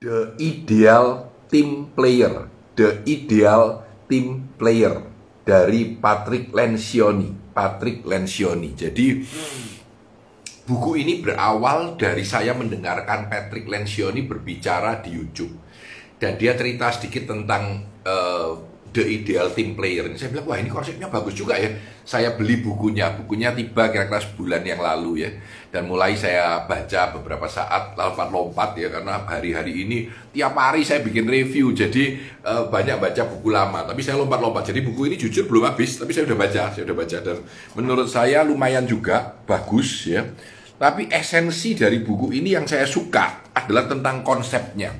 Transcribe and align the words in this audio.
The 0.00 0.32
ideal 0.40 1.28
team 1.52 1.92
player, 1.92 2.48
the 2.72 3.04
ideal 3.04 3.84
team 4.08 4.48
player 4.56 4.96
dari 5.44 5.92
Patrick 6.00 6.56
Lencioni. 6.56 7.28
Patrick 7.52 8.08
Lencioni. 8.08 8.72
Jadi 8.72 9.20
buku 10.64 11.04
ini 11.04 11.20
berawal 11.20 12.00
dari 12.00 12.24
saya 12.24 12.56
mendengarkan 12.56 13.28
Patrick 13.28 13.68
Lencioni 13.68 14.24
berbicara 14.24 15.04
di 15.04 15.20
YouTube 15.20 15.52
dan 16.16 16.40
dia 16.40 16.56
cerita 16.56 16.88
sedikit 16.96 17.36
tentang 17.36 17.84
uh, 18.08 18.56
the 18.96 19.04
ideal 19.04 19.52
team 19.52 19.76
player. 19.76 20.08
Ini 20.08 20.16
saya 20.16 20.32
bilang 20.32 20.48
wah 20.48 20.56
ini 20.56 20.72
konsepnya 20.72 21.12
bagus 21.12 21.36
juga 21.36 21.60
ya. 21.60 21.76
Saya 22.08 22.40
beli 22.40 22.64
bukunya, 22.64 23.12
bukunya 23.20 23.52
tiba 23.52 23.92
kira-kira 23.92 24.24
sebulan 24.24 24.64
yang 24.64 24.80
lalu 24.80 25.28
ya 25.28 25.30
dan 25.70 25.86
mulai 25.86 26.18
saya 26.18 26.66
baca 26.66 27.14
beberapa 27.14 27.46
saat 27.46 27.94
lompat-lompat 27.94 28.74
ya 28.74 28.90
karena 28.90 29.22
hari-hari 29.22 29.86
ini 29.86 30.10
tiap 30.34 30.58
hari 30.58 30.82
saya 30.82 30.98
bikin 30.98 31.30
review. 31.30 31.70
Jadi 31.70 32.18
uh, 32.42 32.66
banyak 32.66 32.98
baca 32.98 33.22
buku 33.30 33.54
lama. 33.54 33.86
Tapi 33.86 34.02
saya 34.02 34.18
lompat-lompat. 34.18 34.74
Jadi 34.74 34.82
buku 34.82 35.06
ini 35.06 35.14
jujur 35.14 35.46
belum 35.46 35.70
habis 35.70 35.94
tapi 35.94 36.10
saya 36.10 36.26
udah 36.26 36.38
baca 36.38 36.62
saya 36.74 36.82
udah 36.90 36.96
baca. 36.98 37.16
Dan 37.22 37.36
menurut 37.78 38.10
saya 38.10 38.42
lumayan 38.42 38.82
juga 38.82 39.38
bagus 39.46 40.10
ya. 40.10 40.26
Tapi 40.74 41.06
esensi 41.06 41.78
dari 41.78 42.02
buku 42.02 42.34
ini 42.34 42.58
yang 42.58 42.66
saya 42.66 42.90
suka 42.90 43.54
adalah 43.54 43.86
tentang 43.86 44.26
konsepnya. 44.26 44.90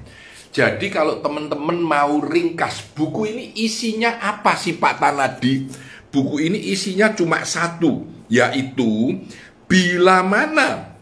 Jadi 0.55 0.87
kalau 0.87 1.19
teman-teman 1.19 1.83
mau 1.83 2.23
ringkas 2.23 2.95
buku 2.95 3.27
ini 3.27 3.59
isinya 3.59 4.23
apa 4.23 4.55
sih 4.55 4.79
Pak 4.79 5.03
Tanadi? 5.03 5.67
Buku 6.11 6.43
ini 6.43 6.71
isinya 6.71 7.11
cuma 7.15 7.43
satu 7.43 8.07
yaitu 8.31 9.19
Bila 9.71 10.27
mana 10.27 10.99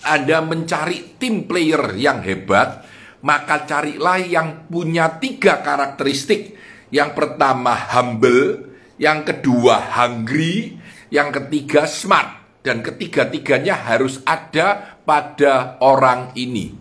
Anda 0.00 0.40
mencari 0.40 1.20
tim 1.20 1.44
player 1.44 1.92
yang 1.92 2.24
hebat, 2.24 2.88
maka 3.20 3.68
carilah 3.68 4.16
yang 4.16 4.64
punya 4.64 5.20
tiga 5.20 5.60
karakteristik. 5.60 6.56
Yang 6.88 7.12
pertama 7.12 7.76
humble, 7.76 8.72
yang 8.96 9.28
kedua 9.28 9.92
hungry, 9.92 10.80
yang 11.12 11.28
ketiga 11.28 11.84
smart. 11.84 12.40
Dan 12.64 12.80
ketiga-tiganya 12.80 13.76
harus 13.76 14.24
ada 14.24 14.96
pada 15.04 15.76
orang 15.84 16.32
ini. 16.32 16.72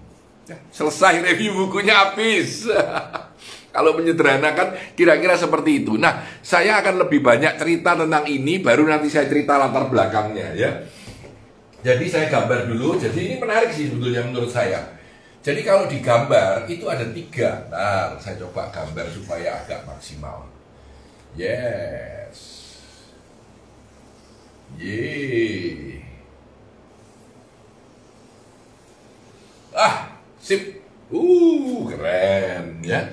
Selesai 0.72 1.28
review 1.28 1.68
bukunya 1.68 2.08
habis. 2.08 2.72
Kalau 3.76 4.00
menyederhanakan 4.00 4.96
kira-kira 4.96 5.36
seperti 5.36 5.84
itu. 5.84 6.00
Nah, 6.00 6.24
saya 6.40 6.80
akan 6.80 7.04
lebih 7.04 7.20
banyak 7.20 7.60
cerita 7.60 8.00
tentang 8.00 8.26
ini, 8.32 8.64
baru 8.64 8.88
nanti 8.88 9.12
saya 9.12 9.28
cerita 9.28 9.60
latar 9.60 9.92
belakangnya 9.92 10.56
ya. 10.56 10.72
Jadi 11.86 12.06
saya 12.10 12.26
gambar 12.30 12.66
dulu. 12.66 12.98
Jadi 12.98 13.20
ini 13.30 13.36
menarik 13.38 13.70
sih 13.70 13.90
sebetulnya 13.94 14.26
menurut 14.26 14.50
saya. 14.50 14.98
Jadi 15.46 15.62
kalau 15.64 15.86
digambar 15.86 16.66
itu 16.68 16.90
ada 16.90 17.06
tiga. 17.14 17.70
Nah, 17.70 18.18
saya 18.20 18.36
coba 18.42 18.68
gambar 18.74 19.06
supaya 19.14 19.64
agak 19.64 19.86
maksimal. 19.86 20.50
Yes. 21.38 22.38
Ye. 24.76 26.04
Ah, 29.72 30.20
sip. 30.42 30.84
Uh, 31.08 31.88
keren 31.88 32.84
ya. 32.84 33.08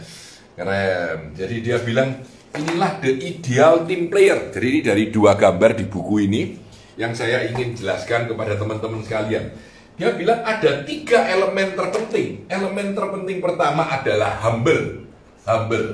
Keren. 0.58 1.36
Jadi 1.38 1.62
dia 1.62 1.78
bilang 1.78 2.18
inilah 2.58 2.98
the 2.98 3.14
ideal 3.22 3.86
team 3.86 4.10
player. 4.10 4.50
Jadi 4.50 4.66
ini 4.66 4.80
dari 4.82 5.04
dua 5.14 5.38
gambar 5.38 5.78
di 5.78 5.86
buku 5.86 6.26
ini 6.26 6.63
yang 6.94 7.12
saya 7.14 7.46
ingin 7.50 7.74
jelaskan 7.74 8.30
kepada 8.30 8.54
teman-teman 8.54 9.02
sekalian. 9.02 9.50
Dia 9.94 10.10
bilang 10.18 10.42
ada 10.42 10.82
tiga 10.82 11.22
elemen 11.30 11.78
terpenting. 11.78 12.46
Elemen 12.50 12.94
terpenting 12.98 13.38
pertama 13.38 13.86
adalah 13.86 14.34
humble. 14.42 15.06
Humble. 15.46 15.88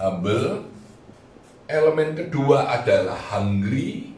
Humble. 0.00 0.48
Elemen 1.68 2.16
kedua 2.16 2.68
adalah 2.68 3.16
hungry 3.32 4.14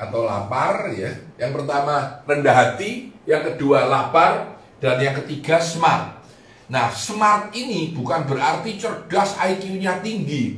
atau 0.00 0.24
lapar 0.24 0.88
ya. 0.96 1.12
Yang 1.36 1.60
pertama 1.60 2.24
rendah 2.24 2.56
hati, 2.56 3.12
yang 3.28 3.44
kedua 3.44 3.84
lapar, 3.84 4.56
dan 4.80 4.96
yang 4.96 5.14
ketiga 5.22 5.60
smart. 5.60 6.24
Nah, 6.72 6.88
smart 6.94 7.52
ini 7.52 7.92
bukan 7.92 8.24
berarti 8.24 8.80
cerdas 8.80 9.36
IQ-nya 9.36 10.00
tinggi, 10.00 10.56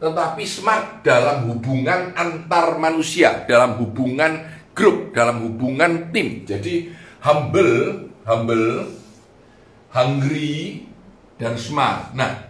tetapi 0.00 0.42
smart 0.48 1.04
dalam 1.04 1.52
hubungan 1.52 2.16
antar 2.16 2.80
manusia, 2.80 3.44
dalam 3.44 3.76
hubungan 3.76 4.48
grup, 4.72 5.12
dalam 5.12 5.44
hubungan 5.44 6.08
tim. 6.08 6.48
Jadi 6.48 6.88
humble, 7.20 8.08
humble, 8.24 8.88
hungry, 9.92 10.88
dan 11.36 11.60
smart. 11.60 12.16
Nah, 12.16 12.48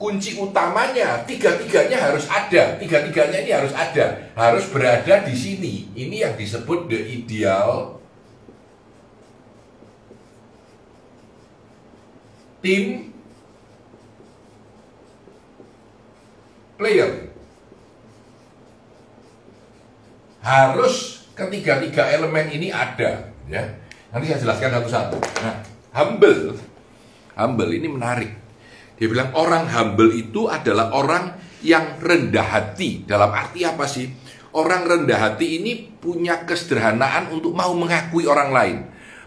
kunci 0.00 0.40
utamanya 0.40 1.20
tiga-tiganya 1.28 2.08
harus 2.08 2.24
ada, 2.32 2.80
tiga-tiganya 2.80 3.38
ini 3.44 3.52
harus 3.52 3.76
ada, 3.76 4.32
harus 4.32 4.64
berada 4.72 5.20
di 5.20 5.36
sini. 5.36 5.74
Ini 5.92 6.16
yang 6.32 6.34
disebut 6.40 6.88
the 6.88 7.00
ideal 7.12 8.00
tim 12.64 13.15
player. 16.76 17.32
Harus 20.44 21.26
ketiga-tiga 21.34 22.06
elemen 22.14 22.46
ini 22.54 22.70
ada, 22.70 23.34
ya. 23.50 23.64
Nanti 24.14 24.30
saya 24.30 24.40
jelaskan 24.46 24.70
satu-satu. 24.78 25.18
Nah, 25.42 25.56
humble, 25.92 26.54
humble 27.34 27.72
ini 27.74 27.88
menarik. 27.90 28.30
Dia 28.96 29.10
bilang 29.10 29.34
orang 29.36 29.68
humble 29.68 30.14
itu 30.14 30.46
adalah 30.46 30.94
orang 30.94 31.36
yang 31.60 31.98
rendah 31.98 32.46
hati. 32.46 33.04
Dalam 33.04 33.28
arti 33.34 33.66
apa 33.66 33.84
sih? 33.84 34.08
Orang 34.56 34.88
rendah 34.88 35.20
hati 35.20 35.60
ini 35.60 35.84
punya 36.00 36.48
kesederhanaan 36.48 37.28
untuk 37.28 37.52
mau 37.52 37.76
mengakui 37.76 38.24
orang 38.24 38.50
lain. 38.54 38.76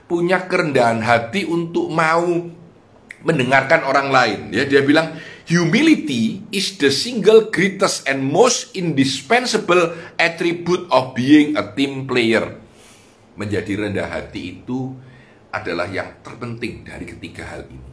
Punya 0.09 0.49
kerendahan 0.49 1.05
hati 1.05 1.45
untuk 1.45 1.93
mau 1.93 2.25
mendengarkan 3.21 3.85
orang 3.85 4.09
lain. 4.09 4.39
Ya, 4.49 4.65
dia 4.65 4.81
bilang 4.81 5.13
Humility 5.49 6.45
is 6.53 6.77
the 6.77 6.93
single 6.93 7.49
greatest 7.49 8.05
and 8.05 8.21
most 8.21 8.69
indispensable 8.77 9.97
attribute 10.21 10.85
of 10.93 11.17
being 11.17 11.57
a 11.57 11.73
team 11.73 12.05
player. 12.05 12.53
Menjadi 13.33 13.81
rendah 13.81 14.05
hati 14.05 14.61
itu 14.61 14.93
adalah 15.49 15.89
yang 15.89 16.21
terpenting 16.21 16.85
dari 16.85 17.01
ketiga 17.01 17.49
hal 17.49 17.65
ini. 17.65 17.89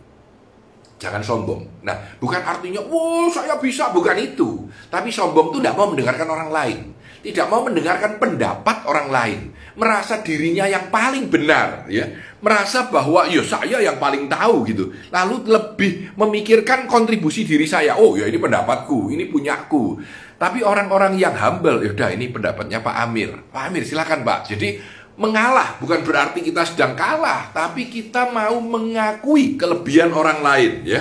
Jangan 1.01 1.25
sombong. 1.25 1.81
Nah, 1.81 1.97
bukan 2.21 2.45
artinya, 2.45 2.85
wow 2.85 3.33
saya 3.33 3.57
bisa, 3.57 3.89
bukan 3.89 4.21
itu. 4.21 4.69
Tapi 4.93 5.09
sombong 5.09 5.57
itu 5.57 5.65
tidak 5.65 5.81
mau 5.81 5.89
mendengarkan 5.89 6.29
orang 6.29 6.53
lain. 6.53 6.81
Tidak 7.27 7.51
mau 7.51 7.67
mendengarkan 7.67 8.23
pendapat 8.23 8.87
orang 8.87 9.09
lain. 9.11 9.41
Merasa 9.75 10.23
dirinya 10.23 10.71
yang 10.71 10.95
paling 10.95 11.27
benar. 11.27 11.91
ya 11.91 12.07
merasa 12.47 12.87
bahwa 12.93 13.27
ya 13.27 13.43
saya 13.43 13.83
yang 13.83 13.99
paling 13.99 14.31
tahu 14.31 14.63
gitu. 14.71 14.95
Lalu 15.11 15.51
lebih 15.51 16.15
memikirkan 16.15 16.87
kontribusi 16.87 17.43
diri 17.43 17.67
saya. 17.67 17.99
Oh 17.99 18.15
ya 18.15 18.31
ini 18.31 18.39
pendapatku, 18.39 19.11
ini 19.11 19.27
punyaku. 19.27 19.99
Tapi 20.39 20.63
orang-orang 20.63 21.19
yang 21.19 21.35
humble, 21.35 21.83
ya 21.83 21.91
udah 21.91 22.13
ini 22.15 22.31
pendapatnya 22.31 22.85
Pak 22.85 22.97
Amir. 23.09 23.35
Pak 23.51 23.63
Amir 23.67 23.83
silakan 23.83 24.23
Pak. 24.23 24.53
Jadi 24.53 24.79
mengalah 25.17 25.81
bukan 25.81 26.05
berarti 26.05 26.45
kita 26.45 26.63
sedang 26.63 26.93
kalah, 26.93 27.51
tapi 27.51 27.91
kita 27.91 28.31
mau 28.31 28.61
mengakui 28.63 29.59
kelebihan 29.59 30.13
orang 30.13 30.45
lain 30.45 30.73
ya. 30.85 31.01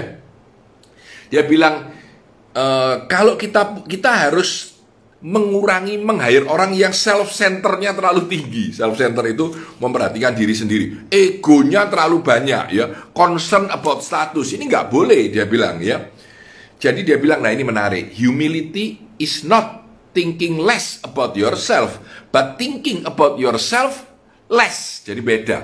Dia 1.27 1.43
bilang 1.43 1.91
e, 2.55 2.65
kalau 3.11 3.35
kita 3.35 3.83
kita 3.85 4.07
harus 4.07 4.74
mengurangi 5.25 5.97
meng-hire 5.97 6.45
orang 6.45 6.77
yang 6.77 6.93
self 6.93 7.33
centernya 7.33 7.97
terlalu 7.97 8.29
tinggi. 8.29 8.69
Self 8.69 8.93
center 8.93 9.25
itu 9.25 9.49
memperhatikan 9.81 10.37
diri 10.37 10.53
sendiri. 10.53 11.09
Egonya 11.09 11.89
terlalu 11.89 12.21
banyak 12.21 12.65
ya. 12.69 12.85
Concern 13.09 13.73
about 13.73 14.05
status 14.05 14.53
ini 14.53 14.69
nggak 14.69 14.93
boleh 14.93 15.33
dia 15.33 15.49
bilang 15.49 15.81
ya. 15.81 16.13
Jadi 16.77 17.01
dia 17.01 17.17
bilang 17.17 17.41
nah 17.41 17.49
ini 17.49 17.65
menarik. 17.65 18.13
Humility 18.13 19.17
is 19.17 19.41
not 19.41 19.81
thinking 20.13 20.61
less 20.61 21.01
about 21.01 21.33
yourself, 21.33 21.97
but 22.29 22.61
thinking 22.61 23.01
about 23.09 23.41
yourself 23.41 24.05
less. 24.45 25.01
Jadi 25.01 25.25
beda. 25.25 25.59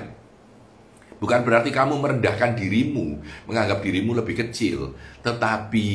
Bukan 1.22 1.46
berarti 1.46 1.70
kamu 1.70 2.02
merendahkan 2.02 2.58
dirimu, 2.58 3.22
menganggap 3.46 3.78
dirimu 3.78 4.10
lebih 4.10 4.42
kecil, 4.42 4.98
tetapi 5.22 5.88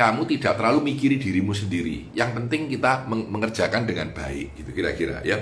kamu 0.00 0.24
tidak 0.24 0.56
terlalu 0.56 0.80
mikiri 0.96 1.20
dirimu 1.20 1.52
sendiri. 1.52 2.08
Yang 2.16 2.40
penting 2.40 2.72
kita 2.72 3.04
mengerjakan 3.04 3.84
dengan 3.84 4.16
baik, 4.16 4.56
gitu 4.56 4.72
kira-kira 4.72 5.20
ya. 5.20 5.36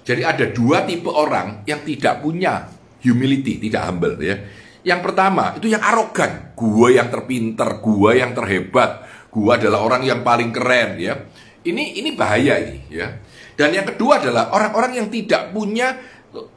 Jadi 0.00 0.24
ada 0.24 0.48
dua 0.48 0.88
tipe 0.88 1.12
orang 1.12 1.68
yang 1.68 1.84
tidak 1.84 2.24
punya 2.24 2.72
humility, 3.04 3.60
tidak 3.60 3.84
humble 3.84 4.16
ya. 4.16 4.40
Yang 4.80 5.00
pertama 5.04 5.52
itu 5.60 5.68
yang 5.68 5.84
arogan, 5.84 6.56
gua 6.56 6.88
yang 6.88 7.12
terpinter, 7.12 7.84
gua 7.84 8.16
yang 8.16 8.32
terhebat, 8.32 9.04
gua 9.28 9.60
adalah 9.60 9.84
orang 9.84 10.00
yang 10.08 10.24
paling 10.24 10.48
keren 10.56 10.96
ya. 10.96 11.28
Ini 11.60 12.00
ini 12.00 12.16
bahaya 12.16 12.56
ini 12.64 12.88
ya. 12.88 13.12
Dan 13.60 13.76
yang 13.76 13.84
kedua 13.84 14.24
adalah 14.24 14.48
orang-orang 14.56 15.04
yang 15.04 15.12
tidak 15.12 15.52
punya 15.52 16.00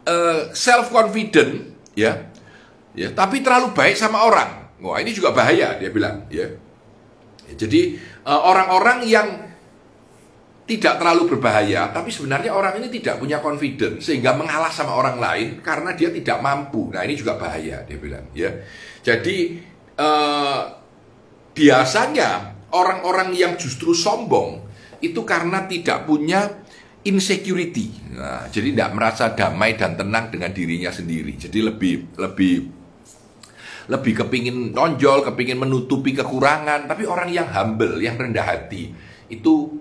uh, 0.08 0.56
self 0.56 0.88
confident 0.88 1.76
ya. 2.00 2.32
Ya, 2.96 3.12
tapi 3.12 3.44
terlalu 3.44 3.76
baik 3.76 4.00
sama 4.00 4.24
orang. 4.24 4.72
Wah, 4.80 5.00
ini 5.04 5.12
juga 5.12 5.36
bahaya 5.36 5.76
dia 5.76 5.92
bilang 5.92 6.28
ya. 6.32 6.71
Jadi 7.56 7.98
uh, 8.26 8.42
orang-orang 8.48 9.00
yang 9.08 9.28
tidak 10.72 11.04
terlalu 11.04 11.36
berbahaya, 11.36 11.92
tapi 11.92 12.14
sebenarnya 12.14 12.56
orang 12.56 12.80
ini 12.80 12.88
tidak 12.88 13.20
punya 13.20 13.44
confidence 13.44 14.08
sehingga 14.08 14.32
mengalah 14.40 14.72
sama 14.72 14.96
orang 14.96 15.20
lain 15.20 15.48
karena 15.60 15.92
dia 15.92 16.08
tidak 16.16 16.40
mampu. 16.40 16.88
Nah, 16.96 17.04
ini 17.04 17.20
juga 17.20 17.36
bahaya 17.36 17.84
dia 17.84 17.98
bilang 18.00 18.32
ya. 18.32 18.48
Jadi 19.04 19.60
uh, 20.00 20.62
biasanya 21.52 22.56
orang-orang 22.72 23.36
yang 23.36 23.60
justru 23.60 23.92
sombong 23.92 24.64
itu 25.04 25.20
karena 25.28 25.68
tidak 25.68 26.08
punya 26.08 26.64
insecurity. 27.04 28.16
Nah, 28.16 28.48
jadi 28.48 28.72
tidak 28.72 28.92
merasa 28.96 29.34
damai 29.34 29.76
dan 29.76 29.98
tenang 29.98 30.32
dengan 30.32 30.54
dirinya 30.54 30.94
sendiri. 30.94 31.36
Jadi 31.36 31.60
lebih 31.60 32.16
lebih 32.16 32.81
lebih 33.92 34.24
kepingin 34.24 34.72
nonjol, 34.72 35.28
kepingin 35.28 35.60
menutupi 35.60 36.16
kekurangan. 36.16 36.88
Tapi 36.88 37.04
orang 37.04 37.28
yang 37.28 37.52
humble, 37.52 38.00
yang 38.00 38.16
rendah 38.16 38.48
hati 38.48 38.88
itu 39.28 39.76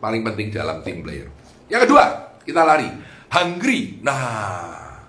paling 0.00 0.24
penting 0.24 0.48
dalam 0.48 0.80
tim 0.80 1.04
player. 1.04 1.28
Yang 1.68 1.84
kedua, 1.84 2.04
kita 2.40 2.64
lari 2.64 2.88
hungry. 3.28 4.00
Nah, 4.00 5.04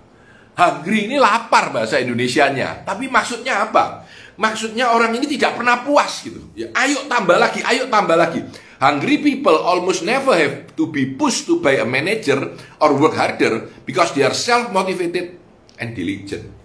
hungry 0.52 1.08
ini 1.08 1.16
lapar 1.16 1.72
bahasa 1.72 1.96
Indonesianya. 1.96 2.84
Tapi 2.84 3.08
maksudnya 3.08 3.64
apa? 3.64 4.04
Maksudnya 4.36 4.92
orang 4.92 5.16
ini 5.16 5.24
tidak 5.28 5.56
pernah 5.56 5.80
puas 5.80 6.20
gitu. 6.20 6.52
Ya, 6.52 6.68
ayo 6.76 7.08
tambah 7.08 7.36
lagi, 7.40 7.64
ayo 7.64 7.88
tambah 7.88 8.16
lagi. 8.16 8.44
Hungry 8.82 9.22
people 9.22 9.54
almost 9.54 10.02
never 10.02 10.34
have 10.34 10.74
to 10.74 10.90
be 10.90 11.06
pushed 11.14 11.46
to 11.46 11.62
by 11.62 11.78
a 11.78 11.86
manager 11.86 12.52
or 12.82 12.98
work 12.98 13.14
harder 13.14 13.70
because 13.86 14.10
they 14.12 14.26
are 14.26 14.34
self-motivated 14.34 15.38
and 15.78 15.94
diligent. 15.94 16.61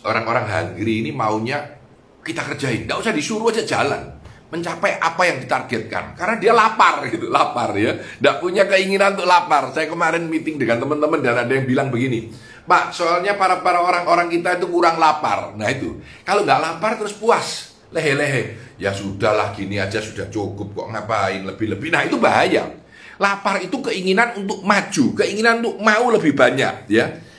Orang-orang 0.00 0.48
hungry 0.48 1.04
ini 1.04 1.10
maunya 1.12 1.80
kita 2.20 2.44
kerjain, 2.52 2.84
tidak 2.84 3.00
usah 3.00 3.12
disuruh 3.12 3.48
aja 3.52 3.64
jalan. 3.64 4.20
Mencapai 4.50 4.98
apa 4.98 5.22
yang 5.30 5.38
ditargetkan. 5.38 6.18
Karena 6.18 6.34
dia 6.42 6.50
lapar 6.50 7.06
gitu 7.06 7.30
lapar 7.30 7.70
ya. 7.78 7.94
Tidak 7.94 8.42
punya 8.42 8.66
keinginan 8.66 9.14
untuk 9.14 9.30
lapar. 9.30 9.70
Saya 9.70 9.86
kemarin 9.86 10.26
meeting 10.26 10.58
dengan 10.58 10.82
teman-teman 10.82 11.22
dan 11.22 11.46
ada 11.46 11.52
yang 11.54 11.70
bilang 11.70 11.86
begini 11.86 12.34
Pak 12.66 12.90
soalnya 12.90 13.38
para 13.38 13.62
para 13.62 13.78
orang-orang 13.78 14.26
kita 14.26 14.58
itu 14.58 14.66
kurang 14.66 14.98
lapar. 14.98 15.54
Nah 15.54 15.70
itu. 15.70 16.02
Kalau 16.26 16.42
nggak 16.42 16.60
lapar 16.60 16.98
terus 16.98 17.14
puas. 17.14 17.78
Lehe-lehe. 17.94 18.74
Ya 18.74 18.90
sudahlah 18.90 19.54
gini 19.54 19.78
aja 19.78 20.02
sudah 20.02 20.26
cukup 20.26 20.74
kok 20.74 20.86
ngapain 20.98 21.46
lebih-lebih? 21.46 21.94
Nah 21.94 22.02
itu 22.06 22.18
bahaya. 22.18 22.74
Lapar 23.22 23.62
itu 23.62 23.78
keinginan 23.78 24.34
untuk 24.34 24.66
maju 24.66 25.04
keinginan 25.14 25.62
untuk 25.62 25.78
mau 25.78 26.10
lebih 26.10 26.34
banyak 26.34 26.90
ya 26.90 27.29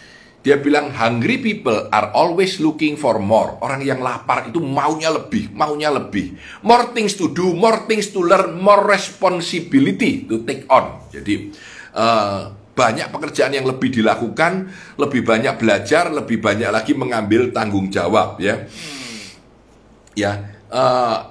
dia 0.41 0.57
bilang 0.57 0.89
hungry 0.89 1.37
people 1.37 1.85
are 1.93 2.09
always 2.17 2.57
looking 2.57 2.97
for 2.97 3.21
more. 3.21 3.61
Orang 3.61 3.85
yang 3.85 4.01
lapar 4.01 4.49
itu 4.49 4.57
maunya 4.57 5.13
lebih, 5.13 5.53
maunya 5.53 5.93
lebih. 5.93 6.33
More 6.65 6.89
things 6.97 7.13
to 7.13 7.29
do, 7.29 7.53
more 7.53 7.85
things 7.85 8.09
to 8.09 8.25
learn, 8.25 8.57
more 8.57 8.81
responsibility 8.81 10.25
to 10.25 10.41
take 10.41 10.65
on. 10.65 10.97
Jadi 11.13 11.53
uh, 11.93 12.57
banyak 12.73 13.13
pekerjaan 13.13 13.53
yang 13.53 13.69
lebih 13.69 13.93
dilakukan, 13.93 14.73
lebih 14.97 15.21
banyak 15.21 15.61
belajar, 15.61 16.09
lebih 16.09 16.41
banyak 16.41 16.69
lagi 16.73 16.97
mengambil 16.97 17.53
tanggung 17.53 17.93
jawab 17.93 18.41
ya. 18.41 18.65
Ya, 20.11 20.59
uh, 20.67 21.30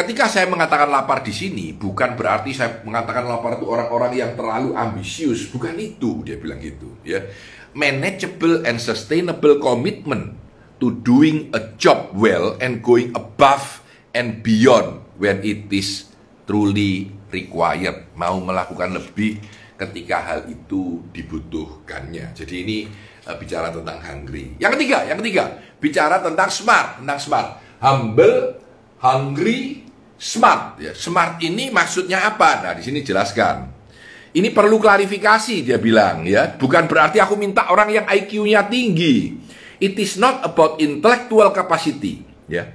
ketika 0.00 0.24
saya 0.26 0.48
mengatakan 0.48 0.88
lapar 0.88 1.20
di 1.20 1.30
sini 1.30 1.76
bukan 1.76 2.16
berarti 2.16 2.56
saya 2.56 2.80
mengatakan 2.82 3.28
lapar 3.28 3.60
itu 3.60 3.68
orang-orang 3.68 4.16
yang 4.16 4.32
terlalu 4.32 4.72
ambisius, 4.72 5.48
bukan 5.52 5.76
itu 5.76 6.24
dia 6.24 6.40
bilang 6.40 6.58
gitu 6.58 6.88
ya 7.04 7.20
manageable 7.74 8.66
and 8.66 8.82
sustainable 8.82 9.58
commitment 9.62 10.34
to 10.82 10.96
doing 11.04 11.52
a 11.54 11.62
job 11.76 12.10
well 12.16 12.56
and 12.58 12.82
going 12.82 13.12
above 13.14 13.84
and 14.16 14.42
beyond 14.42 15.04
when 15.20 15.38
it 15.44 15.68
is 15.70 16.10
truly 16.48 17.12
required. 17.30 18.10
Mau 18.16 18.40
melakukan 18.42 18.96
lebih 18.96 19.38
ketika 19.76 20.16
hal 20.24 20.40
itu 20.50 21.04
dibutuhkannya. 21.14 22.34
Jadi 22.34 22.54
ini 22.64 22.78
uh, 23.28 23.36
bicara 23.36 23.70
tentang 23.70 24.00
hungry. 24.02 24.56
Yang 24.58 24.80
ketiga, 24.80 24.98
yang 25.06 25.18
ketiga, 25.22 25.44
bicara 25.78 26.16
tentang 26.20 26.50
smart, 26.50 27.00
tentang 27.00 27.20
smart. 27.20 27.48
Humble, 27.80 28.60
hungry, 29.00 29.88
smart. 30.20 30.76
Ya, 30.76 30.92
smart 30.92 31.40
ini 31.40 31.72
maksudnya 31.72 32.28
apa? 32.28 32.60
Nah, 32.60 32.72
di 32.76 32.84
sini 32.84 33.00
jelaskan. 33.00 33.72
Ini 34.30 34.54
perlu 34.54 34.78
klarifikasi 34.78 35.66
dia 35.66 35.80
bilang 35.80 36.22
ya. 36.28 36.54
Bukan 36.54 36.86
berarti 36.86 37.18
aku 37.18 37.34
minta 37.34 37.66
orang 37.72 37.90
yang 37.90 38.06
IQ-nya 38.06 38.68
tinggi. 38.68 39.34
It 39.80 39.96
is 39.96 40.20
not 40.20 40.44
about 40.44 40.78
intellectual 40.78 41.50
capacity 41.50 42.22
ya. 42.46 42.68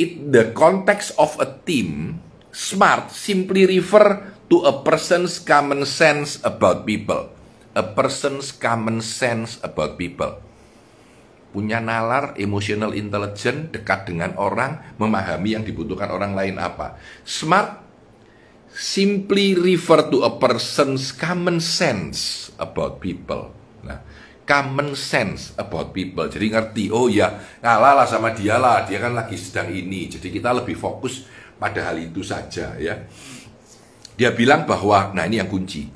It 0.00 0.32
the 0.32 0.50
context 0.50 1.14
of 1.20 1.36
a 1.38 1.46
team 1.62 2.18
smart 2.50 3.14
simply 3.14 3.68
refer 3.68 4.34
to 4.50 4.66
a 4.66 4.82
person's 4.82 5.38
common 5.38 5.86
sense 5.86 6.42
about 6.42 6.88
people. 6.88 7.30
A 7.76 7.84
person's 7.84 8.50
common 8.50 9.04
sense 9.04 9.60
about 9.60 10.00
people. 10.00 10.45
Punya 11.56 11.80
nalar 11.80 12.36
emotional 12.36 12.92
intelligence, 12.92 13.72
dekat 13.72 14.12
dengan 14.12 14.36
orang, 14.36 14.92
memahami 15.00 15.56
yang 15.56 15.64
dibutuhkan 15.64 16.12
orang 16.12 16.36
lain 16.36 16.60
apa. 16.60 17.00
Smart 17.24 17.80
simply 18.68 19.56
refer 19.56 20.04
to 20.12 20.20
a 20.20 20.36
person's 20.36 21.16
common 21.16 21.64
sense 21.64 22.52
about 22.60 23.00
people. 23.00 23.56
Nah, 23.88 24.04
common 24.44 24.92
sense 24.92 25.56
about 25.56 25.96
people. 25.96 26.28
Jadi 26.28 26.52
ngerti, 26.52 26.84
oh 26.92 27.08
ya, 27.08 27.40
ngalah 27.64 28.04
lah 28.04 28.06
sama 28.06 28.36
dia 28.36 28.60
lah, 28.60 28.84
dia 28.84 29.00
kan 29.00 29.16
lagi 29.16 29.40
sedang 29.40 29.72
ini. 29.72 30.12
Jadi 30.12 30.28
kita 30.28 30.52
lebih 30.52 30.76
fokus 30.76 31.24
pada 31.56 31.88
hal 31.88 31.96
itu 32.04 32.20
saja 32.20 32.76
ya. 32.76 33.00
Dia 34.12 34.28
bilang 34.36 34.68
bahwa, 34.68 35.16
nah 35.16 35.24
ini 35.24 35.40
yang 35.40 35.48
kunci. 35.48 35.88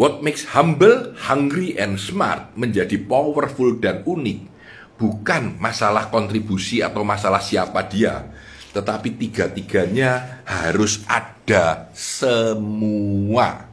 What 0.00 0.24
makes 0.24 0.56
humble, 0.56 1.12
hungry, 1.28 1.76
and 1.76 2.00
smart 2.00 2.56
menjadi 2.56 2.96
powerful 3.04 3.76
dan 3.76 4.00
unik 4.08 4.53
bukan 4.94 5.58
masalah 5.58 6.08
kontribusi 6.10 6.80
atau 6.80 7.02
masalah 7.02 7.42
siapa 7.42 7.82
dia, 7.86 8.30
tetapi 8.74 9.14
tiga-tiganya 9.18 10.42
harus 10.46 11.02
ada 11.06 11.90
semua. 11.94 13.70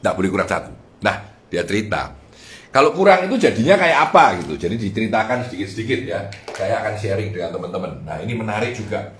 Tidak 0.00 0.14
boleh 0.16 0.30
kurang 0.32 0.48
satu. 0.48 0.72
Nah, 1.04 1.16
dia 1.52 1.62
cerita. 1.66 2.16
Kalau 2.70 2.94
kurang 2.94 3.26
itu 3.26 3.34
jadinya 3.34 3.74
kayak 3.74 3.98
apa 4.10 4.38
gitu. 4.40 4.54
Jadi 4.54 4.78
diceritakan 4.78 5.42
sedikit-sedikit 5.50 6.00
ya. 6.06 6.20
Saya 6.54 6.78
akan 6.80 6.94
sharing 6.94 7.34
dengan 7.34 7.50
teman-teman. 7.50 7.92
Nah, 8.06 8.22
ini 8.22 8.32
menarik 8.38 8.78
juga. 8.78 9.10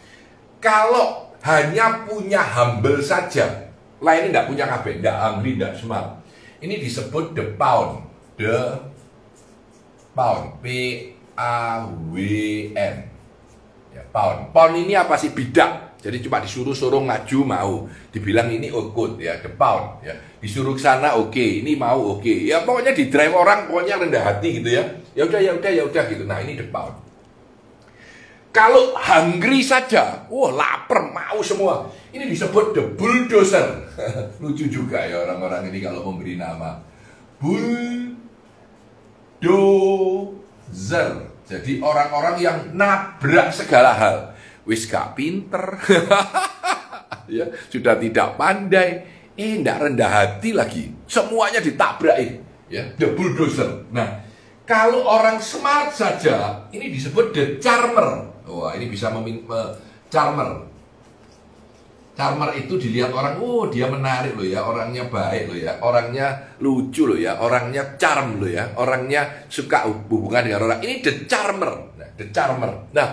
Kalau 0.63 1.35
hanya 1.43 2.07
punya 2.07 2.39
humble 2.39 3.03
saja, 3.03 3.75
lain 3.99 4.31
tidak 4.31 4.47
punya 4.47 4.65
KB, 4.71 5.03
tidak 5.03 5.17
hungry, 5.19 5.59
tidak 5.59 5.75
smart. 5.77 6.09
Ini 6.63 6.79
disebut 6.79 7.35
the 7.35 7.57
pound, 7.59 8.07
the 8.39 8.79
pound, 10.15 10.63
P 10.63 10.67
A 11.37 11.87
W 11.87 12.17
N 12.75 12.95
ya, 13.95 14.03
pound. 14.11 14.55
Pound 14.55 14.75
ini 14.79 14.95
apa 14.95 15.15
sih 15.17 15.31
bidak? 15.35 15.91
Jadi 16.01 16.25
cuma 16.25 16.41
disuruh 16.41 16.73
suruh 16.73 17.05
ngaju 17.05 17.39
mau, 17.45 17.85
dibilang 18.09 18.49
ini 18.49 18.73
okut 18.73 19.21
ya, 19.21 19.37
the 19.45 19.53
pound 19.53 20.01
ya. 20.01 20.17
Disuruh 20.41 20.73
sana 20.81 21.13
oke, 21.21 21.37
okay. 21.37 21.61
ini 21.61 21.77
mau 21.77 22.17
oke. 22.17 22.25
Okay. 22.25 22.49
Ya 22.49 22.65
pokoknya 22.65 22.97
di 22.97 23.13
drive 23.13 23.37
orang 23.37 23.69
pokoknya 23.69 24.01
rendah 24.01 24.25
hati 24.25 24.65
gitu 24.65 24.73
ya. 24.73 24.85
Ya 25.13 25.29
udah 25.29 25.41
ya 25.45 25.53
udah 25.53 25.71
ya 25.71 25.83
udah 25.85 26.05
gitu. 26.09 26.25
Nah, 26.25 26.41
ini 26.41 26.57
the 26.57 26.65
pound. 26.73 26.97
Kalau 28.51 28.99
hungry 28.99 29.63
saja, 29.63 30.27
wah 30.27 30.51
lapar 30.51 31.07
mau 31.13 31.39
semua. 31.45 31.87
Ini 32.11 32.27
disebut 32.27 32.75
the 32.75 32.83
bulldozer. 32.99 33.87
Lucu 34.43 34.67
juga 34.67 35.05
ya 35.07 35.23
orang-orang 35.23 35.71
ini 35.71 35.79
kalau 35.79 36.03
memberi 36.11 36.35
nama. 36.35 36.83
Bulldozer. 39.41 41.33
Jadi 41.49 41.83
orang-orang 41.83 42.37
yang 42.39 42.59
nabrak 42.77 43.51
segala 43.51 43.91
hal. 43.97 44.37
Wis 44.69 44.87
gak 44.87 45.19
pinter. 45.19 45.81
ya, 47.27 47.49
sudah 47.73 47.99
tidak 47.99 48.39
pandai. 48.39 49.03
Eh, 49.35 49.59
tidak 49.59 49.89
rendah 49.89 50.11
hati 50.11 50.53
lagi. 50.53 50.93
Semuanya 51.09 51.65
ditabrakin. 51.65 52.45
Ya, 52.71 52.87
the 53.01 53.17
bulldozer. 53.17 53.89
Nah, 53.91 54.23
kalau 54.63 55.03
orang 55.03 55.43
smart 55.43 55.91
saja, 55.91 56.69
ini 56.71 56.93
disebut 56.93 57.35
the 57.35 57.45
charmer. 57.59 58.31
Wah, 58.47 58.77
ini 58.79 58.87
bisa 58.87 59.11
memin 59.11 59.43
charmer 60.07 60.71
Charmer 62.21 62.53
itu 62.53 62.77
dilihat 62.77 63.17
orang, 63.17 63.41
oh 63.41 63.65
dia 63.73 63.89
menarik 63.89 64.37
loh 64.37 64.45
ya, 64.45 64.61
orangnya 64.61 65.09
baik 65.09 65.49
loh 65.49 65.57
ya, 65.57 65.73
orangnya 65.81 66.27
lucu 66.61 67.09
loh 67.09 67.17
ya, 67.17 67.41
orangnya 67.41 67.97
charm 67.97 68.37
loh 68.37 68.51
ya, 68.53 68.77
orangnya 68.77 69.49
suka 69.49 69.89
hubungan 69.89 70.45
dengan 70.45 70.69
orang. 70.69 70.85
Ini 70.85 71.01
the 71.01 71.25
charmer, 71.25 71.97
nah, 71.97 72.13
the 72.21 72.29
charmer. 72.29 72.93
Nah, 72.93 73.09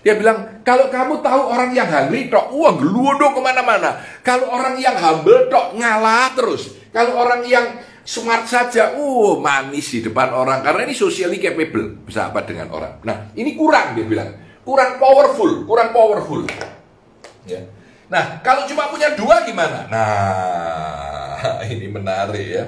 Dia 0.00 0.16
bilang, 0.16 0.64
kalau 0.64 0.88
kamu 0.88 1.20
tahu 1.20 1.42
orang 1.52 1.76
yang 1.76 1.84
hungry 1.84 2.32
tok, 2.32 2.48
wah 2.56 2.72
geludo 2.72 3.36
ke 3.36 3.40
mana-mana. 3.44 4.00
Kalau 4.24 4.48
orang 4.48 4.80
yang 4.80 4.96
humble 4.96 5.52
tok, 5.52 5.76
ngalah 5.76 6.32
terus. 6.32 6.72
Kalau 6.88 7.20
orang 7.20 7.44
yang 7.44 7.76
smart 8.00 8.48
saja, 8.48 8.96
uh 8.96 9.36
manis 9.36 9.92
di 9.92 10.00
depan 10.00 10.32
orang. 10.32 10.64
Karena 10.64 10.88
ini 10.88 10.96
socially 10.96 11.36
capable, 11.36 12.00
bisa 12.08 12.32
apa 12.32 12.48
dengan 12.48 12.72
orang. 12.72 13.04
Nah, 13.04 13.28
ini 13.36 13.52
kurang 13.52 13.92
dia 13.92 14.08
bilang. 14.08 14.32
Kurang 14.64 14.96
powerful, 14.96 15.68
kurang 15.68 15.92
powerful. 15.92 16.48
Ya. 17.44 17.60
Nah, 18.10 18.42
kalau 18.42 18.66
cuma 18.66 18.90
punya 18.90 19.14
dua 19.14 19.46
gimana? 19.46 19.86
Nah, 19.86 21.62
ini 21.72 21.86
menarik 21.86 22.42
ya. 22.42 22.64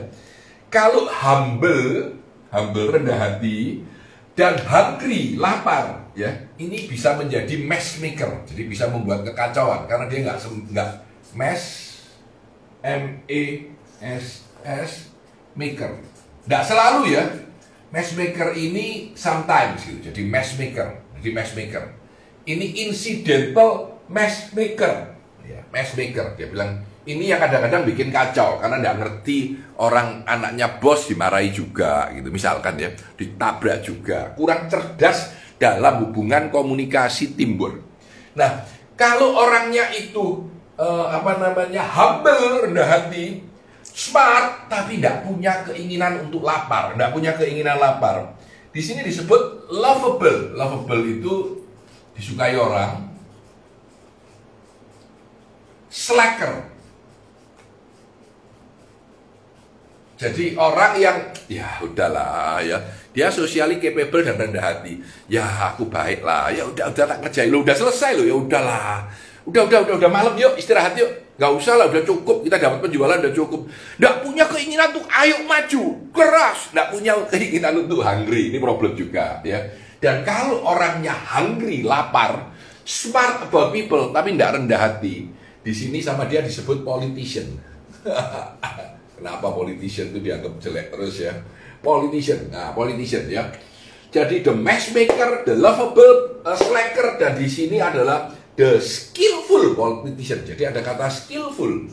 Kalau 0.71 1.11
humble, 1.11 2.15
humble 2.55 2.89
rendah 2.95 3.19
hati, 3.19 3.83
dan 4.39 4.57
hungry, 4.65 5.37
lapar, 5.37 6.09
ya, 6.15 6.31
ini 6.57 6.87
bisa 6.87 7.19
menjadi 7.19 7.59
mess 7.59 7.99
maker. 7.99 8.47
Jadi 8.49 8.71
bisa 8.71 8.89
membuat 8.89 9.27
kekacauan 9.27 9.85
karena 9.91 10.07
dia 10.09 10.19
nggak 10.25 10.39
nggak 10.73 10.91
mess, 11.35 11.63
M 12.81 13.21
E 13.27 13.75
S 14.01 14.47
S 14.63 15.13
maker. 15.59 15.99
Nggak 16.47 16.65
selalu 16.65 17.19
ya. 17.19 17.25
Mess 17.93 18.17
maker 18.17 18.57
ini 18.57 19.13
sometimes 19.13 19.85
gitu. 19.85 20.09
Jadi 20.09 20.25
mess 20.25 20.57
maker, 20.57 20.97
jadi 21.21 21.29
mess 21.35 21.53
maker. 21.53 21.85
Ini 22.49 22.89
incidental 22.89 24.01
mess 24.09 24.49
maker. 25.73 25.81
Ya, 25.81 25.81
mess 25.81 25.91
maker. 25.97 26.27
Dia 26.37 26.47
bilang 26.53 26.71
ini 27.09 27.33
yang 27.33 27.41
kadang-kadang 27.43 27.83
bikin 27.89 28.15
kacau 28.15 28.63
karena 28.63 28.79
nggak 28.79 28.97
ngerti 29.01 29.59
orang 29.81 30.23
anaknya 30.23 30.79
bos 30.79 31.11
dimarahi 31.11 31.51
juga 31.51 32.07
gitu 32.15 32.31
misalkan 32.31 32.79
ya 32.79 32.95
ditabrak 33.19 33.83
juga 33.83 34.31
kurang 34.39 34.71
cerdas 34.71 35.35
dalam 35.59 36.07
hubungan 36.07 36.53
komunikasi 36.53 37.35
timbul. 37.35 37.75
Nah 38.39 38.63
kalau 38.95 39.35
orangnya 39.35 39.91
itu 39.91 40.47
eh, 40.79 41.07
apa 41.11 41.43
namanya 41.43 41.83
humble 41.83 42.69
rendah 42.69 42.87
hati 42.87 43.43
smart 43.83 44.71
tapi 44.71 45.03
tidak 45.03 45.27
punya 45.27 45.67
keinginan 45.67 46.29
untuk 46.29 46.47
lapar 46.47 46.95
tidak 46.95 47.11
punya 47.13 47.35
keinginan 47.37 47.77
lapar 47.77 48.33
di 48.73 48.81
sini 48.81 49.05
disebut 49.05 49.69
lovable 49.69 50.57
lovable 50.57 51.03
itu 51.05 51.61
disukai 52.17 52.57
orang 52.57 53.12
slacker 55.93 56.73
Jadi 60.23 60.55
orang 60.55 61.03
yang 61.03 61.19
ya 61.51 61.83
udahlah 61.83 62.63
ya 62.63 62.79
dia 63.11 63.27
sosiali 63.27 63.83
capable 63.83 64.23
dan 64.23 64.39
rendah 64.39 64.63
hati. 64.63 65.03
Ya 65.27 65.43
aku 65.43 65.91
baik 65.91 66.23
lah. 66.23 66.47
Ya 66.55 66.63
udah 66.63 66.95
udah 66.95 67.05
tak 67.11 67.19
ngerjain 67.27 67.51
lo 67.51 67.67
udah 67.67 67.75
selesai 67.75 68.15
lo 68.15 68.23
ya 68.23 68.39
udahlah. 68.39 69.11
Udah 69.43 69.67
udah 69.67 69.83
udah 69.83 69.95
udah 69.99 70.11
malam 70.15 70.39
yuk 70.39 70.55
istirahat 70.55 70.95
yuk. 70.95 71.11
Gak 71.43 71.51
usah 71.59 71.75
lah 71.75 71.91
udah 71.91 72.07
cukup 72.07 72.47
kita 72.47 72.55
dapat 72.55 72.79
penjualan 72.87 73.19
udah 73.19 73.35
cukup. 73.35 73.67
Nggak 73.99 74.15
punya 74.23 74.45
keinginan 74.47 74.95
untuk 74.95 75.07
ayo 75.11 75.37
maju 75.43 75.83
keras. 76.15 76.59
Nggak 76.71 76.89
punya 76.95 77.13
keinginan 77.27 77.75
untuk 77.83 77.99
hungry 78.07 78.55
ini 78.55 78.59
problem 78.63 78.95
juga 78.95 79.43
ya. 79.43 79.59
Dan 79.99 80.23
kalau 80.23 80.63
orangnya 80.63 81.19
hungry 81.19 81.83
lapar 81.83 82.47
smart 82.87 83.43
about 83.51 83.75
people 83.75 84.15
tapi 84.15 84.39
nggak 84.39 84.55
rendah 84.55 84.79
hati 84.79 85.32
di 85.63 85.73
sini 85.73 86.03
sama 86.03 86.27
dia 86.27 86.43
disebut 86.43 86.83
politician. 86.83 87.47
Kenapa 89.17 89.55
politician 89.55 90.11
itu 90.11 90.19
dianggap 90.19 90.59
jelek 90.59 90.91
terus 90.91 91.23
ya? 91.23 91.35
Politician, 91.79 92.51
nah 92.51 92.75
politician 92.75 93.31
ya. 93.31 93.47
Jadi 94.13 94.45
the 94.45 94.53
matchmaker, 94.53 95.47
the 95.47 95.57
lovable 95.57 96.43
uh, 96.45 96.59
slacker 96.59 97.17
dan 97.17 97.39
di 97.39 97.49
sini 97.49 97.79
adalah 97.79 98.29
the 98.59 98.83
skillful 98.83 99.73
politician. 99.79 100.43
Jadi 100.45 100.69
ada 100.69 100.83
kata 100.83 101.09
skillful. 101.09 101.89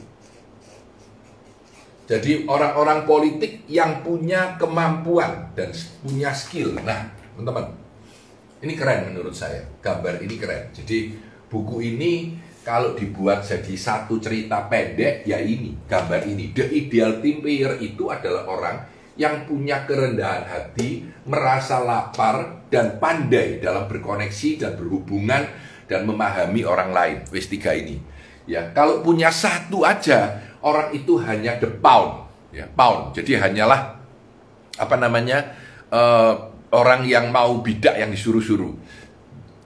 Jadi 2.10 2.50
orang-orang 2.50 3.06
politik 3.06 3.70
yang 3.70 4.02
punya 4.02 4.58
kemampuan 4.58 5.54
dan 5.54 5.70
punya 6.02 6.34
skill. 6.34 6.74
Nah, 6.82 7.14
teman-teman, 7.38 7.70
ini 8.66 8.74
keren 8.74 9.14
menurut 9.14 9.38
saya. 9.38 9.62
Gambar 9.78 10.18
ini 10.26 10.36
keren. 10.42 10.74
Jadi 10.74 11.14
buku 11.48 11.86
ini 11.86 12.34
kalau 12.64 12.94
dibuat 12.94 13.42
jadi 13.48 13.74
satu 13.76 14.20
cerita 14.20 14.68
pendek 14.68 15.24
ya 15.24 15.40
ini 15.40 15.76
gambar 15.88 16.28
ini. 16.28 16.52
The 16.52 16.68
ideal 16.70 17.24
team 17.24 17.40
player 17.40 17.80
itu 17.80 18.12
adalah 18.12 18.46
orang 18.46 18.78
yang 19.20 19.44
punya 19.44 19.84
kerendahan 19.84 20.48
hati 20.48 21.04
merasa 21.28 21.84
lapar 21.84 22.68
dan 22.72 23.00
pandai 23.04 23.60
dalam 23.60 23.88
berkoneksi 23.92 24.50
dan 24.64 24.80
berhubungan 24.80 25.44
dan 25.92 26.08
memahami 26.08 26.64
orang 26.64 26.92
lain. 26.96 27.18
Wis 27.32 27.52
tiga 27.52 27.76
ini. 27.76 28.00
Ya 28.48 28.72
kalau 28.72 29.04
punya 29.04 29.32
satu 29.32 29.84
aja 29.84 30.40
orang 30.64 30.96
itu 30.96 31.20
hanya 31.20 31.60
the 31.60 31.68
pound. 31.68 32.28
Ya 32.56 32.68
pound. 32.68 33.12
Jadi 33.16 33.36
hanyalah 33.36 34.00
apa 34.80 34.96
namanya 34.96 35.58
uh, 35.92 36.50
orang 36.72 37.04
yang 37.04 37.34
mau 37.34 37.60
bidak 37.60 37.98
yang 37.98 38.14
disuruh-suruh 38.14 38.99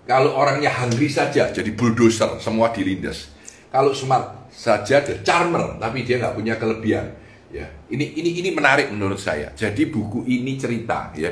kalau 0.03 0.35
orangnya 0.35 0.71
hungry 0.71 1.07
saja, 1.07 1.47
jadi 1.51 1.71
bulldozer, 1.71 2.35
semua 2.43 2.75
dilindas. 2.75 3.31
Kalau 3.71 3.95
smart 3.95 4.51
saja, 4.51 4.99
the 5.01 5.23
charmer, 5.23 5.79
tapi 5.79 6.03
dia 6.03 6.19
nggak 6.19 6.35
punya 6.35 6.59
kelebihan. 6.59 7.07
Ya, 7.53 7.69
ini 7.87 8.17
ini 8.17 8.43
ini 8.43 8.49
menarik 8.51 8.89
menurut 8.89 9.21
saya. 9.21 9.53
Jadi 9.53 9.87
buku 9.87 10.25
ini 10.25 10.57
cerita, 10.59 11.13
ya. 11.13 11.31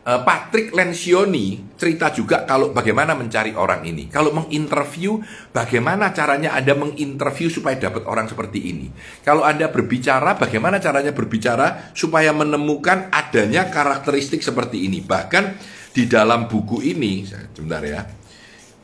Eh, 0.00 0.20
Patrick 0.24 0.72
Lencioni 0.72 1.76
cerita 1.76 2.08
juga 2.08 2.48
kalau 2.48 2.72
bagaimana 2.72 3.12
mencari 3.12 3.52
orang 3.52 3.84
ini. 3.84 4.08
Kalau 4.08 4.32
menginterview, 4.32 5.20
bagaimana 5.52 6.08
caranya 6.16 6.56
Anda 6.56 6.72
menginterview 6.72 7.52
supaya 7.52 7.76
dapat 7.76 8.08
orang 8.08 8.24
seperti 8.24 8.72
ini. 8.72 8.88
Kalau 9.20 9.44
Anda 9.44 9.68
berbicara, 9.68 10.40
bagaimana 10.40 10.80
caranya 10.80 11.12
berbicara 11.12 11.92
supaya 11.92 12.32
menemukan 12.32 13.12
adanya 13.12 13.68
karakteristik 13.68 14.40
seperti 14.40 14.88
ini. 14.88 15.04
Bahkan 15.04 15.44
di 15.90 16.06
dalam 16.06 16.46
buku 16.46 16.82
ini, 16.86 17.26
sebentar 17.26 17.82
ya, 17.82 18.06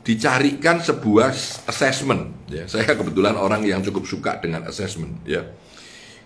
dicarikan 0.03 0.79
sebuah 0.79 1.31
assessment. 1.67 2.47
Ya, 2.47 2.67
saya 2.67 2.95
kebetulan 2.95 3.35
orang 3.35 3.63
yang 3.63 3.83
cukup 3.83 4.07
suka 4.07 4.39
dengan 4.39 4.67
assessment. 4.67 5.23
Ya, 5.27 5.43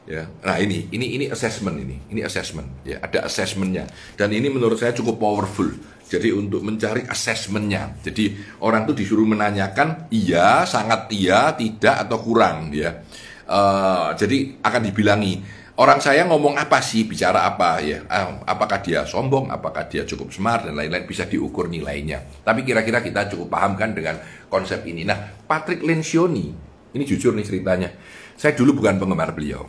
ya. 0.06 0.30
Nah 0.46 0.58
ini, 0.62 0.90
ini, 0.94 1.18
ini 1.18 1.26
assessment 1.30 1.78
ini, 1.82 1.98
ini 2.14 2.22
assessment. 2.22 2.86
Ya, 2.86 3.02
ada 3.02 3.26
assessmentnya. 3.26 3.90
Dan 4.18 4.34
ini 4.34 4.50
menurut 4.50 4.78
saya 4.78 4.94
cukup 4.94 5.18
powerful. 5.22 5.70
Jadi 6.12 6.30
untuk 6.36 6.60
mencari 6.62 7.08
assessmentnya. 7.08 7.98
Jadi 8.04 8.36
orang 8.62 8.84
itu 8.84 9.06
disuruh 9.06 9.24
menanyakan 9.24 10.12
iya, 10.12 10.68
sangat 10.68 11.08
iya, 11.16 11.56
tidak 11.56 12.06
atau 12.06 12.20
kurang. 12.20 12.70
Ya. 12.76 13.02
Uh, 13.52 14.16
jadi 14.16 14.62
akan 14.64 14.82
dibilangi 14.92 15.61
orang 15.82 15.98
saya 15.98 16.30
ngomong 16.30 16.62
apa 16.62 16.78
sih, 16.78 17.10
bicara 17.10 17.42
apa? 17.42 17.82
Ya, 17.82 18.06
ah, 18.06 18.46
apakah 18.46 18.86
dia 18.86 19.02
sombong, 19.02 19.50
apakah 19.50 19.90
dia 19.90 20.06
cukup 20.06 20.30
smart? 20.30 20.70
Dan 20.70 20.78
lain-lain. 20.78 21.10
Bisa 21.10 21.26
diukur 21.26 21.66
nilainya. 21.66 22.22
Tapi 22.46 22.62
kira-kira 22.62 23.02
kita 23.02 23.26
cukup 23.34 23.50
paham 23.50 23.74
kan 23.74 23.98
dengan 23.98 24.22
konsep 24.46 24.86
ini. 24.86 25.02
Nah, 25.02 25.42
Patrick 25.50 25.82
Lencioni, 25.82 26.54
ini 26.94 27.04
jujur 27.04 27.34
nih 27.34 27.46
ceritanya, 27.50 27.90
saya 28.38 28.54
dulu 28.54 28.78
bukan 28.78 29.02
penggemar 29.02 29.34
beliau. 29.34 29.66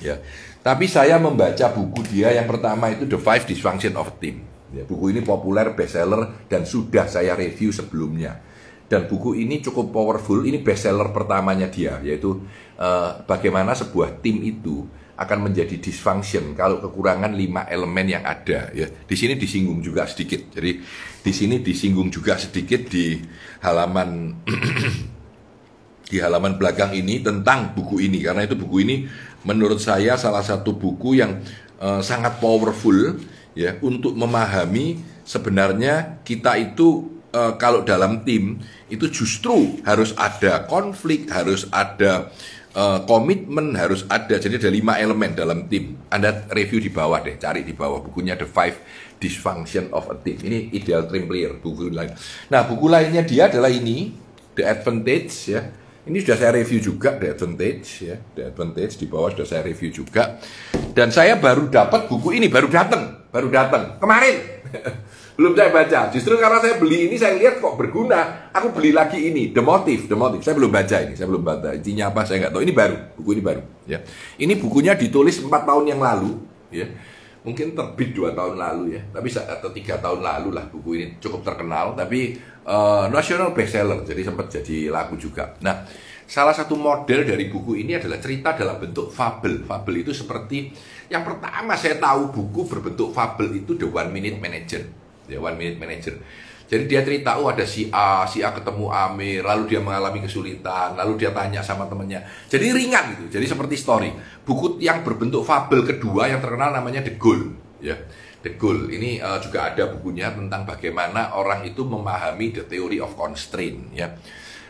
Ya, 0.00 0.16
tapi 0.64 0.88
saya 0.88 1.20
membaca 1.20 1.68
buku 1.76 2.00
dia 2.08 2.32
yang 2.32 2.48
pertama 2.48 2.88
itu 2.88 3.04
The 3.04 3.20
Five 3.20 3.44
Dysfunction 3.44 4.00
of 4.00 4.16
Team. 4.16 4.48
Ya, 4.72 4.88
buku 4.88 5.12
ini 5.12 5.20
populer, 5.20 5.76
bestseller, 5.76 6.48
dan 6.48 6.64
sudah 6.64 7.04
saya 7.04 7.36
review 7.36 7.68
sebelumnya 7.68 8.40
dan 8.90 9.06
buku 9.06 9.38
ini 9.38 9.62
cukup 9.62 9.94
powerful. 9.94 10.42
Ini 10.42 10.66
bestseller 10.66 11.14
pertamanya 11.14 11.70
dia, 11.70 12.02
yaitu 12.02 12.42
uh, 12.74 13.22
bagaimana 13.22 13.78
sebuah 13.78 14.18
tim 14.18 14.42
itu 14.42 14.82
akan 15.14 15.46
menjadi 15.46 15.78
dysfunction 15.78 16.58
kalau 16.58 16.82
kekurangan 16.82 17.30
lima 17.30 17.70
elemen 17.70 18.18
yang 18.18 18.26
ada. 18.26 18.66
Ya, 18.74 18.90
di 18.90 19.14
sini 19.14 19.38
disinggung 19.38 19.78
juga 19.78 20.10
sedikit. 20.10 20.50
Jadi 20.50 20.82
di 21.22 21.32
sini 21.32 21.62
disinggung 21.62 22.10
juga 22.10 22.34
sedikit 22.34 22.90
di 22.90 23.22
halaman 23.62 24.34
di 26.10 26.18
halaman 26.18 26.58
belakang 26.58 26.90
ini 26.90 27.22
tentang 27.22 27.70
buku 27.70 28.10
ini 28.10 28.18
karena 28.26 28.42
itu 28.42 28.58
buku 28.58 28.82
ini 28.82 28.96
menurut 29.46 29.78
saya 29.78 30.18
salah 30.18 30.42
satu 30.42 30.74
buku 30.74 31.22
yang 31.22 31.38
uh, 31.78 32.02
sangat 32.02 32.42
powerful 32.42 33.14
ya 33.54 33.78
untuk 33.78 34.18
memahami 34.18 34.98
sebenarnya 35.22 36.18
kita 36.26 36.58
itu 36.58 37.19
uh, 37.34 37.54
kalau 37.56 37.82
dalam 37.86 38.22
tim 38.26 38.58
itu 38.90 39.06
justru 39.10 39.80
harus 39.86 40.14
ada 40.18 40.66
konflik, 40.66 41.30
harus 41.30 41.66
ada 41.70 42.30
uh, 42.74 43.02
komitmen, 43.06 43.74
harus 43.78 44.06
ada. 44.10 44.38
Jadi 44.38 44.58
ada 44.58 44.70
lima 44.70 44.98
elemen 44.98 45.34
dalam 45.34 45.66
tim. 45.70 45.98
Anda 46.10 46.46
review 46.50 46.82
di 46.82 46.90
bawah 46.90 47.22
deh, 47.22 47.38
cari 47.38 47.62
di 47.62 47.74
bawah 47.74 48.02
bukunya 48.02 48.34
The 48.34 48.48
Five 48.48 48.76
Dysfunction 49.20 49.94
of 49.94 50.10
a 50.10 50.16
Team. 50.18 50.42
Ini 50.42 50.74
ideal 50.74 51.06
team 51.06 51.28
player 51.28 51.54
buku 51.58 51.92
lain. 51.92 52.14
Nah 52.50 52.66
buku 52.66 52.86
lainnya 52.90 53.22
dia 53.22 53.46
adalah 53.46 53.70
ini 53.70 54.14
The 54.56 54.64
Advantage 54.66 55.34
ya. 55.50 55.62
Ini 56.00 56.16
sudah 56.24 56.36
saya 56.40 56.52
review 56.56 56.80
juga 56.80 57.20
The 57.20 57.36
Advantage 57.36 57.88
ya, 58.02 58.16
The 58.32 58.42
Advantage 58.50 58.96
di 58.96 59.06
bawah 59.06 59.30
sudah 59.36 59.46
saya 59.46 59.62
review 59.68 59.92
juga. 59.92 60.40
Dan 60.90 61.12
saya 61.12 61.36
baru 61.38 61.68
dapat 61.70 62.08
buku 62.08 62.40
ini 62.40 62.48
baru 62.48 62.66
datang, 62.66 63.28
baru 63.30 63.52
datang 63.52 64.00
kemarin. 64.00 64.36
belum 65.40 65.56
saya 65.56 65.72
baca. 65.72 66.12
Justru 66.12 66.36
karena 66.36 66.60
saya 66.60 66.76
beli 66.76 67.08
ini 67.08 67.16
saya 67.16 67.32
lihat 67.40 67.64
kok 67.64 67.80
berguna, 67.80 68.52
aku 68.52 68.76
beli 68.76 68.92
lagi 68.92 69.16
ini, 69.16 69.56
The 69.56 69.64
Motive, 69.64 70.04
The 70.04 70.12
Motive. 70.12 70.44
Saya 70.44 70.52
belum 70.52 70.68
baca 70.68 70.96
ini, 71.00 71.16
saya 71.16 71.32
belum 71.32 71.40
baca. 71.40 71.68
Intinya 71.72 72.12
apa 72.12 72.28
saya 72.28 72.44
nggak 72.44 72.52
tahu. 72.52 72.60
Ini 72.60 72.74
baru, 72.76 72.96
buku 73.16 73.30
ini 73.40 73.42
baru. 73.42 73.62
Ya, 73.88 74.04
ini 74.36 74.52
bukunya 74.60 74.92
ditulis 74.92 75.40
empat 75.40 75.64
tahun 75.64 75.96
yang 75.96 76.00
lalu. 76.04 76.36
Ya, 76.68 76.92
mungkin 77.40 77.72
terbit 77.72 78.12
dua 78.12 78.36
tahun 78.36 78.60
lalu 78.60 79.00
ya, 79.00 79.02
tapi 79.16 79.32
atau 79.32 79.68
tiga 79.72 79.96
tahun 79.96 80.20
lalu 80.20 80.52
lah 80.52 80.68
buku 80.68 80.90
ini 81.00 81.06
cukup 81.24 81.40
terkenal. 81.40 81.96
Tapi 81.96 82.36
uh, 82.68 83.08
national 83.08 83.56
bestseller, 83.56 84.04
jadi 84.04 84.20
sempat 84.20 84.52
jadi 84.52 84.92
lagu 84.92 85.16
juga. 85.16 85.56
Nah, 85.64 85.88
salah 86.28 86.52
satu 86.52 86.76
model 86.76 87.24
dari 87.24 87.48
buku 87.48 87.80
ini 87.80 87.96
adalah 87.96 88.20
cerita 88.20 88.52
dalam 88.52 88.76
bentuk 88.76 89.08
fabel. 89.08 89.64
Fabel 89.64 90.04
itu 90.04 90.12
seperti 90.12 90.68
yang 91.08 91.24
pertama 91.24 91.80
saya 91.80 91.96
tahu 91.96 92.28
buku 92.28 92.68
berbentuk 92.68 93.16
fabel 93.16 93.56
itu 93.56 93.72
The 93.72 93.88
One 93.88 94.12
Minute 94.12 94.36
Manager. 94.36 95.00
The 95.30 95.38
One 95.38 95.54
Minute 95.54 95.78
Manager. 95.78 96.18
Jadi 96.70 96.86
dia 96.86 97.02
cerita, 97.02 97.34
oh 97.42 97.50
ada 97.50 97.66
si 97.66 97.90
A, 97.90 98.22
si 98.30 98.46
A 98.46 98.54
ketemu 98.54 98.94
Amir, 98.94 99.42
lalu 99.42 99.74
dia 99.74 99.82
mengalami 99.82 100.22
kesulitan, 100.22 100.94
lalu 100.94 101.18
dia 101.18 101.34
tanya 101.34 101.58
sama 101.66 101.90
temennya. 101.90 102.22
Jadi 102.46 102.70
ringan 102.70 103.18
gitu, 103.18 103.38
jadi 103.38 103.46
seperti 103.50 103.74
story. 103.74 104.14
Buku 104.46 104.78
yang 104.78 105.02
berbentuk 105.02 105.42
fabel 105.42 105.82
kedua 105.82 106.30
yang 106.30 106.38
terkenal 106.38 106.70
namanya 106.70 107.02
The 107.02 107.18
Goal. 107.18 107.58
Ya, 107.82 107.98
The 108.46 108.54
Goal. 108.54 108.86
Ini 108.86 109.18
uh, 109.18 109.42
juga 109.42 109.74
ada 109.74 109.90
bukunya 109.90 110.30
tentang 110.30 110.62
bagaimana 110.62 111.34
orang 111.34 111.66
itu 111.66 111.82
memahami 111.82 112.54
the 112.54 112.62
theory 112.62 113.02
of 113.02 113.18
constraint. 113.18 113.90
Ya. 113.90 114.14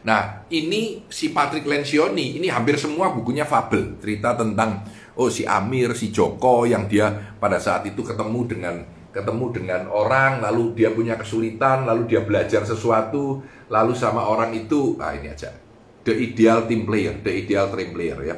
Nah, 0.01 0.49
ini 0.49 1.05
si 1.13 1.37
Patrick 1.37 1.69
Lencioni, 1.69 2.41
ini 2.41 2.49
hampir 2.49 2.81
semua 2.81 3.13
bukunya 3.13 3.45
fabel, 3.45 4.01
cerita 4.01 4.33
tentang 4.33 4.89
oh 5.21 5.29
si 5.29 5.45
Amir, 5.45 5.93
si 5.93 6.09
Joko 6.09 6.65
yang 6.65 6.89
dia 6.89 7.37
pada 7.37 7.61
saat 7.61 7.85
itu 7.85 8.01
ketemu 8.01 8.41
dengan 8.49 8.75
ketemu 9.11 9.47
dengan 9.51 9.83
orang, 9.91 10.39
lalu 10.39 10.75
dia 10.79 10.95
punya 10.95 11.19
kesulitan, 11.19 11.87
lalu 11.87 12.07
dia 12.07 12.23
belajar 12.23 12.63
sesuatu, 12.63 13.43
lalu 13.67 13.93
sama 13.95 14.27
orang 14.27 14.55
itu, 14.55 14.95
ah 15.03 15.15
ini 15.15 15.31
aja, 15.31 15.51
the 16.07 16.15
ideal 16.15 16.65
team 16.71 16.87
player, 16.87 17.19
the 17.21 17.33
ideal 17.35 17.67
team 17.75 17.91
player 17.91 18.19
ya. 18.23 18.37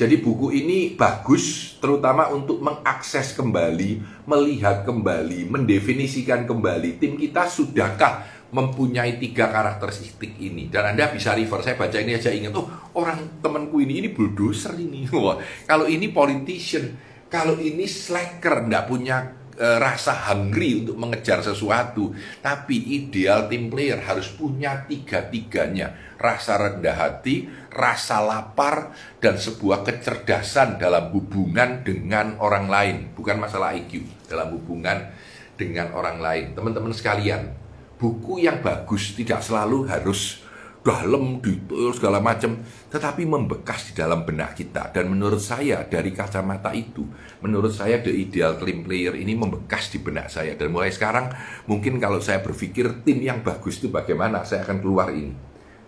Jadi 0.00 0.16
buku 0.16 0.48
ini 0.56 0.96
bagus 0.96 1.76
terutama 1.76 2.32
untuk 2.32 2.64
mengakses 2.64 3.36
kembali, 3.36 4.24
melihat 4.24 4.88
kembali, 4.88 5.44
mendefinisikan 5.52 6.48
kembali 6.48 6.96
tim 6.96 7.20
kita 7.20 7.44
sudahkah 7.44 8.24
mempunyai 8.50 9.20
tiga 9.20 9.52
karakteristik 9.52 10.40
ini. 10.40 10.72
Dan 10.72 10.96
anda 10.96 11.12
bisa 11.12 11.36
refer 11.36 11.60
saya 11.60 11.76
baca 11.76 12.00
ini 12.00 12.16
aja 12.16 12.32
ingat 12.32 12.56
oh 12.56 12.66
orang 12.96 13.44
temanku 13.44 13.82
ini 13.84 14.00
ini 14.00 14.08
bulldozer 14.08 14.72
ini. 14.80 15.04
Wah 15.14 15.36
kalau 15.68 15.84
ini 15.84 16.08
politician 16.08 16.96
kalau 17.28 17.60
ini 17.60 17.84
slacker 17.84 18.66
nggak 18.66 18.84
punya 18.88 19.39
rasa 19.60 20.32
hungry 20.32 20.80
untuk 20.80 20.96
mengejar 20.96 21.44
sesuatu. 21.44 22.16
Tapi 22.40 22.96
ideal 22.96 23.44
team 23.52 23.68
player 23.68 24.00
harus 24.00 24.32
punya 24.32 24.88
tiga 24.88 25.28
tiganya 25.28 25.92
rasa 26.20 26.56
rendah 26.60 26.96
hati 26.96 27.48
rasa 27.72 28.20
lapar 28.20 28.92
dan 29.22 29.40
sebuah 29.40 29.86
kecerdasan 29.86 30.76
dalam 30.76 31.12
hubungan 31.12 31.84
dengan 31.84 32.40
orang 32.40 32.66
lain. 32.66 32.96
Bukan 33.12 33.36
masalah 33.36 33.76
IQ 33.76 34.04
dalam 34.26 34.52
hubungan 34.56 35.12
dengan 35.54 35.92
orang 35.92 36.18
lain. 36.18 36.44
Teman-teman 36.56 36.96
sekalian 36.96 37.52
buku 38.00 38.40
yang 38.40 38.64
bagus 38.64 39.12
tidak 39.12 39.44
selalu 39.44 39.84
harus 39.86 40.40
dalam, 40.80 41.44
detail, 41.44 41.92
segala 41.92 42.24
macam, 42.24 42.56
tetapi 42.88 43.28
membekas 43.28 43.92
di 43.92 43.92
dalam 43.92 44.24
benak 44.24 44.56
kita. 44.56 44.88
Dan 44.92 45.12
menurut 45.12 45.40
saya 45.40 45.84
dari 45.84 46.10
kacamata 46.16 46.72
itu, 46.72 47.04
menurut 47.44 47.68
saya 47.72 48.00
The 48.00 48.08
Ideal 48.08 48.56
Team 48.56 48.80
Player 48.84 49.12
ini 49.12 49.36
membekas 49.36 49.92
di 49.92 50.00
benak 50.00 50.32
saya. 50.32 50.56
Dan 50.56 50.72
mulai 50.72 50.88
sekarang 50.88 51.28
mungkin 51.68 52.00
kalau 52.00 52.18
saya 52.24 52.40
berpikir 52.40 53.04
tim 53.04 53.20
yang 53.20 53.44
bagus 53.44 53.76
itu 53.76 53.92
bagaimana, 53.92 54.40
saya 54.48 54.64
akan 54.64 54.80
keluar 54.80 55.12
ini. 55.12 55.36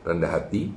Rendah 0.05 0.29
hati, 0.29 0.69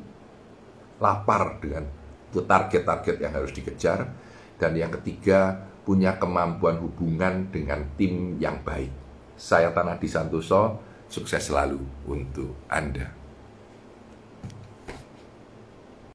lapar 1.04 1.60
dengan 1.60 1.84
target-target 2.32 3.20
yang 3.20 3.34
harus 3.36 3.52
dikejar. 3.52 4.08
Dan 4.56 4.80
yang 4.80 4.96
ketiga, 4.96 5.60
punya 5.84 6.16
kemampuan 6.16 6.80
hubungan 6.80 7.52
dengan 7.52 7.84
tim 8.00 8.40
yang 8.40 8.64
baik. 8.64 8.90
Saya 9.36 9.76
Tanah 9.76 10.00
di 10.00 10.08
Santoso, 10.08 10.80
Sukses 11.06 11.52
selalu 11.52 11.84
untuk 12.10 12.66
Anda. 12.66 13.25